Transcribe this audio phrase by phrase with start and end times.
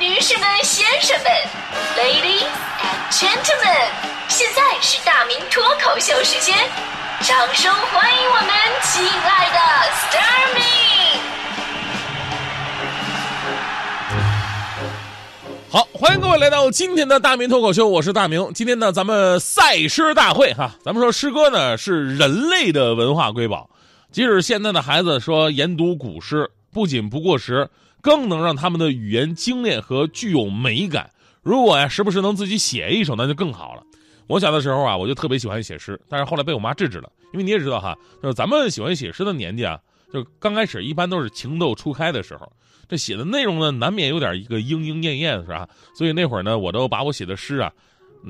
[0.00, 1.30] 女士们、先生们
[1.96, 2.48] ，Ladies
[2.82, 3.90] and Gentlemen，
[4.26, 6.52] 现在是大明脱口秀时间，
[7.20, 8.48] 掌声欢迎我们
[8.82, 9.58] 亲爱的
[9.92, 10.62] s t a r m i
[15.70, 18.52] 好，欢迎各位来到今天的大明脱口秀，我是大明。
[18.52, 23.70] 今天呢，咱们赛诗大会哈，咱们说诗歌呢是人类的文化瑰宝，
[24.10, 27.70] 即使现在的孩子说研读古诗，不仅不过时，
[28.04, 31.10] 更能让他们的语言精炼和具有美感。
[31.42, 33.82] 如果呀，时不时能自己写一首，那就更好了。
[34.26, 39.80] 我小的时候啊，我就特别喜欢写诗，但是后来被我妈制止了，因为你也知道哈，就是咱们喜欢写诗的年纪啊，
[40.12, 42.50] 就刚开始一般都是情窦初开的时候。
[42.86, 45.66] 这写的内容呢，难免有点一个莺莺燕燕，是吧？
[45.94, 47.72] 所以那会儿呢，我都把我写的诗啊，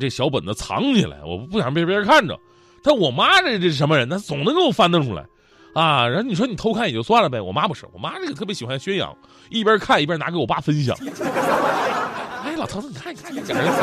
[0.00, 2.36] 这小本子藏起来，我不想被别人看着。
[2.82, 4.18] 但我妈这这什么人呢？
[4.18, 5.24] 总能给我翻腾出来，
[5.74, 6.06] 啊！
[6.06, 9.16] 然后你说你偷看也就算了呗，我妈不是，我妈这个特别喜欢宣扬，
[9.50, 10.96] 一边看一边拿给我爸分享。
[12.44, 13.80] 哎，老头子，你看，你看，你讲这词，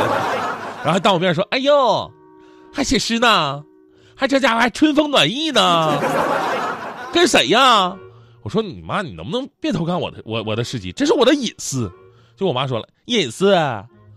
[0.84, 2.12] 然后还当我面说：“哎呦，
[2.74, 3.64] 还写诗呢？
[4.16, 5.98] 还这家伙还春风暖意呢？
[7.14, 7.96] 跟谁呀？”
[8.44, 10.92] 我说你妈，你能不能别偷看我的我我的事迹？
[10.92, 11.92] 这是我的隐私。
[12.36, 13.58] 就我妈说了，隐私？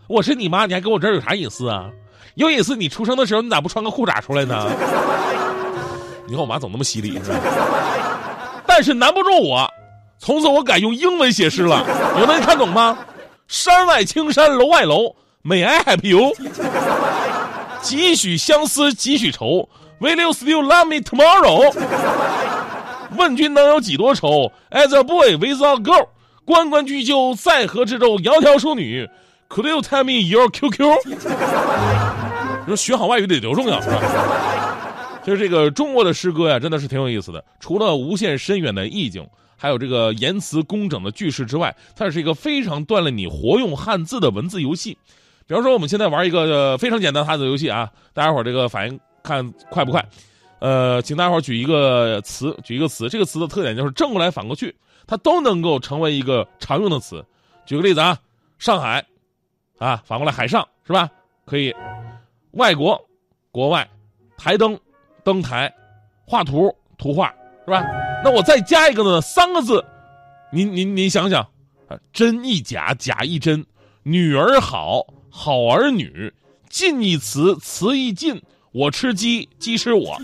[0.09, 1.91] 我是你妈，你还跟我这儿有啥隐私啊？
[2.37, 4.71] 有隐私，你出生的时候你咋不穿个裤衩出来呢？
[6.31, 7.41] 你看我妈总那么犀利是吧？
[8.65, 9.69] 但是难不住我，
[10.17, 11.85] 从此我改用英文写诗了。
[12.21, 12.97] 有能看懂吗？
[13.49, 16.33] 山外青山楼外楼，May I help you？
[17.83, 19.69] 几许相思几许愁
[20.01, 21.75] ，Will you still love me tomorrow？
[23.17, 26.07] 问君能有几多愁？As a boy with a girl，
[26.45, 28.19] 关关雎鸠，在河之洲。
[28.19, 29.11] 窈窕淑女
[29.49, 30.97] ，Could you tell me your QQ？
[31.07, 33.97] 你说学好外语得多重要是吧？
[35.23, 37.45] 就是这个中国的诗歌呀，真的是挺有意思的。
[37.61, 44.97] 除了无限深远的意境，还有这个言辞工整的句式之外，它是一个非常锻炼你活用汉字的文字游戏。
[45.47, 50.05] 比方说，我们现在玩一个非常简单的汉字游戏啊，大家伙这个反应看快不快？
[50.61, 53.09] 呃，请大家伙举一个词，举一个词。
[53.09, 54.75] 这个词的特点就是正过来反过去，
[55.07, 57.25] 它都能够成为一个常用的词。
[57.67, 58.19] 举个例子啊，
[58.59, 59.05] 上海，
[59.79, 61.11] 啊，反过来海上是吧？
[61.45, 61.75] 可以，
[62.53, 63.01] 外国，
[63.51, 63.89] 国外，
[64.37, 64.79] 台灯，
[65.25, 65.73] 登台，
[66.27, 67.33] 画图，图画
[67.65, 67.83] 是吧？
[68.25, 69.85] 那我再加一个呢，三个字，
[70.53, 71.43] 您您您想想，
[71.89, 73.65] 啊，真亦假，假亦真，
[74.03, 76.33] 女儿好，好儿女，
[76.69, 78.43] 近亦词，词亦近。
[78.73, 80.17] 我吃鸡，鸡吃我，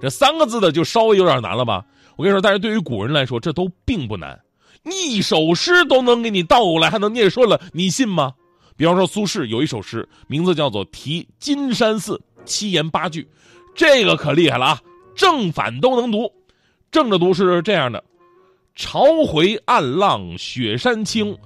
[0.00, 1.84] 这三个字的就稍微有点难了吧？
[2.16, 4.40] 我跟你说，但是对于古人来说，这都并不难，
[4.84, 8.32] 一首诗都能给你倒过来，还能念顺了，你信吗？
[8.78, 13.26] 比方说苏轼有一首诗，名字叫做《题金山寺》，七言八句，
[13.74, 14.80] 这个可厉害了啊！
[15.14, 16.32] 正反都能读，
[16.90, 18.02] 正着读是这样的：
[18.74, 21.36] 潮回暗浪雪山青，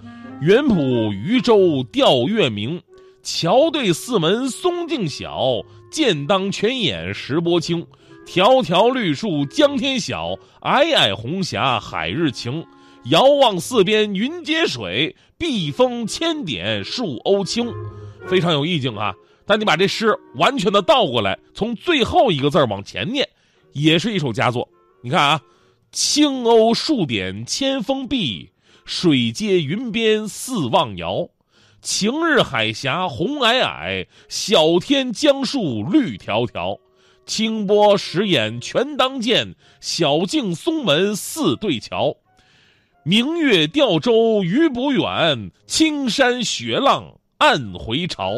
[0.40, 0.76] 原浦
[1.12, 2.80] 渔舟钓月明。
[3.22, 5.60] 桥对四门松径小，
[5.90, 7.86] 剑当泉眼石波清。
[8.24, 10.30] 条条绿树江天晓，
[10.62, 12.64] 皑皑红霞海日晴。
[13.04, 17.72] 遥望四边云接水，碧峰千点树鸥青。
[18.26, 19.14] 非常有意境啊！
[19.48, 23.26] 但你把这诗完全的倒过来，从最后一个字往前念，
[23.72, 24.68] 也是一首佳作。
[25.02, 25.40] 你看啊，
[25.90, 28.50] 青鸥数点千峰碧，
[28.84, 31.30] 水接云边四望遥。
[31.80, 36.78] 晴日海峡红霭霭，小天江树绿条条。
[37.24, 42.16] 清波石眼全当见，小径松门似对桥。
[43.02, 48.32] 明月钓舟鱼不远，青山雪浪暗回潮。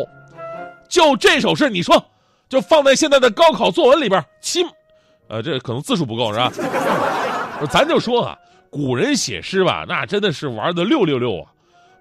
[0.91, 2.05] 就这首诗，你说，
[2.49, 4.69] 就放在现在的高考作文里边，亲，
[5.29, 6.53] 呃，这可能字数不够是吧？
[7.71, 8.37] 咱就说啊，
[8.69, 11.49] 古人写诗吧，那真的是玩的六六六啊。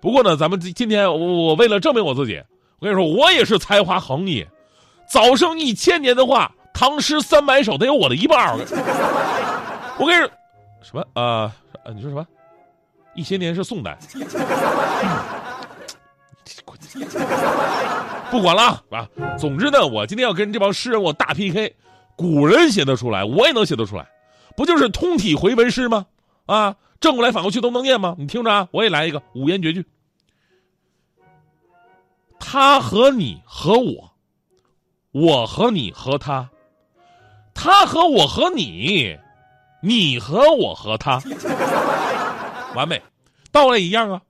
[0.01, 2.41] 不过呢，咱们今天我为了证明我自己，
[2.79, 4.45] 我跟你说，我也是才华横溢。
[5.07, 8.57] 早生一千年的话，唐诗三百首得有我的一半。
[9.97, 10.31] 我跟你说，
[10.81, 11.51] 什么啊？
[11.93, 12.25] 你说什么？
[13.13, 13.97] 一千年是宋代。
[18.31, 19.07] 不管了啊！
[19.37, 21.75] 总之呢，我今天要跟这帮诗人我大 PK。
[22.15, 24.07] 古人写得出来，我也能写得出来，
[24.55, 26.05] 不就是通体回文诗吗？
[26.45, 26.75] 啊！
[26.99, 28.15] 正过来反过去都能念吗？
[28.17, 29.85] 你听着啊，我也来一个五言绝句。
[32.39, 34.11] 他和你和我，
[35.11, 36.49] 我和你和他，
[37.53, 39.17] 他和我和你，
[39.81, 41.21] 你和我和他，
[42.75, 43.01] 完美，
[43.51, 44.21] 倒来一样啊，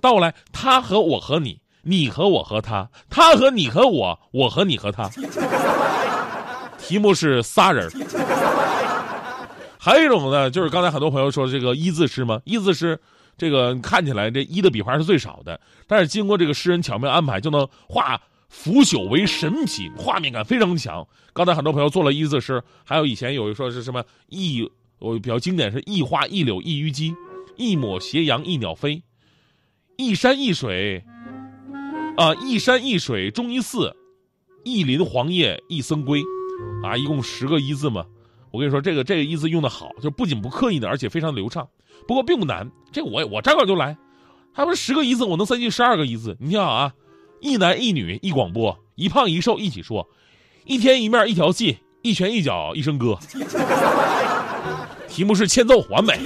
[0.00, 5.08] 倒过来他和我和你，你和我和他，他和你和我，我和你和他。
[6.78, 7.90] 题目是仨人。
[9.78, 12.42] 还有一种呢，就是刚才很多朋友说这个一字诗吗？
[12.44, 13.00] 一字诗，
[13.38, 18.20] 这个看起来这一的笔画是最少的，但是经过这个诗人巧妙安排，就能化
[18.50, 21.06] 腐朽为神奇，画面感非常强。
[21.32, 27.14] 刚才很多朋友做了一字诗，还有以前有一说是什么一，我比较经典是一花一柳一虞姬，
[27.56, 29.02] 一抹斜阳一鸟飞，
[29.96, 31.02] 一山一水，
[32.18, 33.94] 啊一山一水终一寺，
[34.64, 36.20] 一林黄叶一僧归，
[36.82, 38.04] 啊一共十个一字嘛。
[38.50, 41.68] 我跟你说，这个这个一字用的好，就不仅不刻意的，而且非常流畅。
[42.08, 43.96] 不过并不难，这我我张口就来。
[44.52, 46.36] 他不是十个一字，我能塞进十二个一字。
[46.40, 46.92] 你听好啊，
[47.40, 50.08] 一男一女一广播，一胖一瘦一起说，
[50.64, 53.16] 一天一面一条戏，一拳一脚一声歌。
[55.06, 56.18] 题目是欠揍，完美。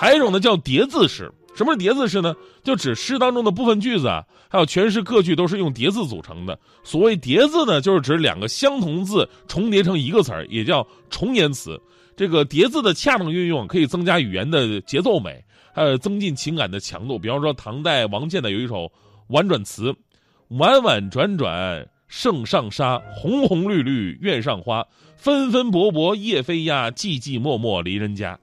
[0.00, 1.32] 还有一种呢叫叠字式。
[1.58, 2.36] 什么是叠字诗呢？
[2.62, 6.56] 就指诗当中的部分句子啊，还有全诗各句都是用叠字组成的。
[6.84, 11.76] 所谓叠字呢，就是指两个相同字重叠成一个词儿，也叫重言词。
[12.16, 15.44] 这个叠字的恰当运用，可以增加语言的节奏美，
[15.74, 17.18] 还有增进情感的强度。
[17.18, 18.90] 比方说，唐代王建的有一首
[19.28, 19.92] 婉转词
[20.50, 28.38] ：“婉婉转转圣上沙，红红绿绿院上花，纷纷薄薄叶飞鸦，寂寂寞寞离人家。”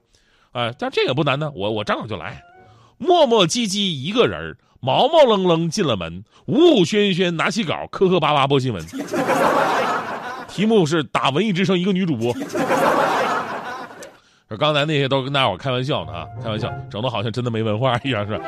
[0.52, 2.42] 啊，但这个不难呢，我我张口就来。
[2.98, 8.84] 磨磨唧唧一个人儿，毛毛愣愣进了门，呜呜喧喧拿起稿，磕磕巴巴播新闻。
[10.48, 12.32] 题目是打文艺之声一个女主播。
[14.48, 18.44] 说刚才那些都跟大伙开玩笑的啊，开玩笑，整的好像真的没文化一样，是吧？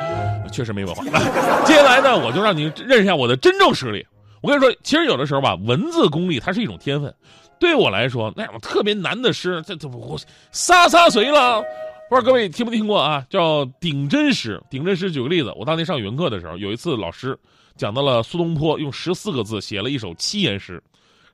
[0.49, 1.03] 确实没文化。
[1.65, 4.05] 接下来呢，我就让你认识一下我的真正实力。
[4.41, 7.13] 我跟你说，其实有的时候吧，文字功力它是一种天分。
[7.59, 10.17] 对我来说，那种特别难的诗，这这我
[10.51, 11.61] 撒撒谁了。
[12.09, 13.23] 不知道各位听没听过啊？
[13.29, 14.59] 叫顶真诗。
[14.67, 17.37] 顶真诗，举个例子，我当年上语文课的时候，有一次老师
[17.77, 20.81] 讲到了苏东坡，用十四个字写了一首七言诗：“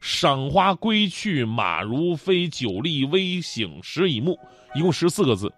[0.01, 4.37] 赏花归去马如飞，酒力微醒时已暮。”
[4.75, 5.49] 一共十四个字。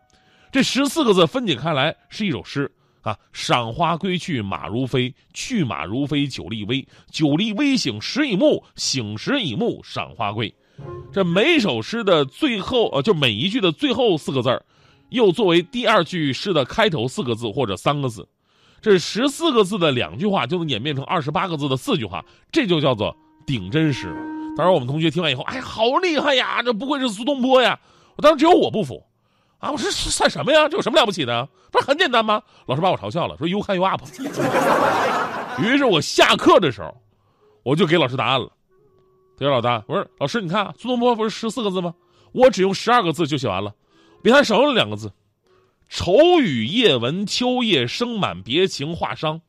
[0.51, 2.71] 这十四个字分解开来是一首诗
[3.01, 10.53] 啊：“赏花归去马如飞，去马如飞酒力微，酒力微醒时已暮，醒时已暮赏花归。”
[11.11, 14.63] 这每首诗的最后，呃，就每一句的最后四个字儿。
[15.09, 18.27] 又作为第二句诗的开头四个字或者三个字，
[18.81, 23.15] 这十四个字的两句话就能演变成二十八个字的四句话，这就叫做
[23.45, 24.13] 顶真诗。
[24.55, 26.63] 当然，我们同学听完以后，哎，好厉害呀！
[26.63, 27.79] 这不愧是苏东坡呀！
[28.15, 29.03] 我当时只有我不服，
[29.59, 30.67] 啊，我说算什么呀？
[30.67, 31.47] 这有什么了不起的？
[31.71, 32.41] 不是很简单吗？
[32.65, 34.01] 老师把我嘲笑了，说 “you can you up”。
[35.61, 36.91] 于是我下课的时候，
[37.61, 38.51] 我就给老师答案了。
[39.37, 41.93] 他说老大，我说老师，你看苏东坡不是十四个字吗？
[42.31, 43.71] 我只用十二个字就写完了。
[44.27, 45.13] 比他少了两个字
[45.87, 49.39] ，“愁雨夜闻秋叶声满别情画伤”，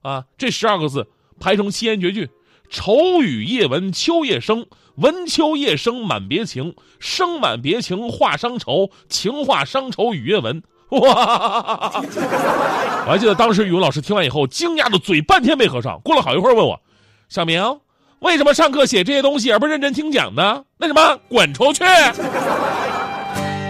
[0.00, 1.08] 啊，这十二个字
[1.40, 2.30] 排成七言绝句
[2.70, 11.00] ：“愁雨夜闻秋叶声，闻秋叶声满别情，声满别情画伤愁，情画伤愁雨夜闻。”哇！
[11.98, 16.00] 我还记得当时语文老师听完以后，惊讶的嘴半天没合上。
[16.04, 16.80] 过了好一会儿，问我
[17.28, 17.80] ：“小明，
[18.20, 21.82] 为什么上课写这些东西而不认真听讲呢？”那什么，滚出去！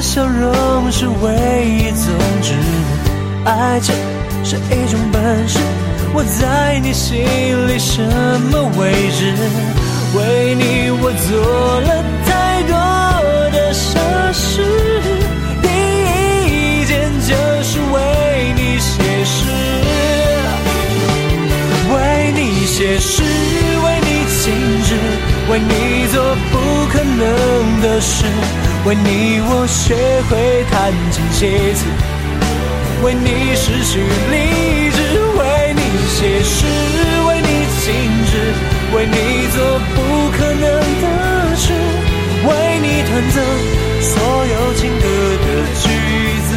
[0.00, 2.54] 笑容是唯一宗旨。
[3.44, 3.94] 爱情
[4.44, 5.58] 是一种本事，
[6.14, 7.24] 我在你心
[7.66, 8.02] 里什
[8.50, 9.34] 么位置？
[10.16, 12.72] 为你我做了太多
[13.50, 13.98] 的傻
[14.32, 14.62] 事，
[15.62, 15.68] 第
[16.46, 17.96] 一件就是为
[18.56, 19.36] 你写诗，
[21.92, 21.96] 为
[22.34, 24.08] 你写诗，为你
[24.42, 24.52] 静
[24.84, 24.94] 止，
[25.50, 26.58] 为你做不。
[26.90, 28.24] 可能的事，
[28.88, 29.94] 为你我学
[30.30, 31.84] 会弹琴写词，
[33.04, 34.98] 为你失去理智，
[35.36, 36.64] 为你写诗，
[37.28, 37.84] 为你静
[38.24, 38.32] 止，
[38.96, 39.60] 为你做
[39.92, 39.98] 不
[40.32, 40.64] 可能
[41.02, 41.04] 的
[41.54, 41.68] 事，
[42.48, 42.48] 为
[42.80, 43.36] 你弹奏
[44.00, 44.16] 所
[44.46, 45.04] 有情歌
[45.44, 45.46] 的
[45.82, 45.84] 句
[46.48, 46.50] 子。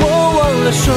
[0.00, 0.96] 我忘了说，